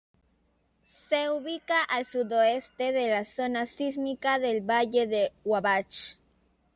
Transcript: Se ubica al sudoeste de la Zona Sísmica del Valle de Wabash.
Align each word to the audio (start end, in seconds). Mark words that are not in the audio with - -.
Se 1.09 1.29
ubica 1.29 1.83
al 1.83 2.05
sudoeste 2.05 2.91
de 2.91 3.07
la 3.07 3.23
Zona 3.23 3.67
Sísmica 3.67 4.39
del 4.39 4.67
Valle 4.67 5.05
de 5.05 5.31
Wabash. 5.45 6.15